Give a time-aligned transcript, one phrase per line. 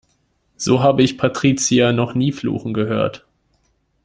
[0.57, 3.27] So habe ich Patricia noch nie fluchen gehört.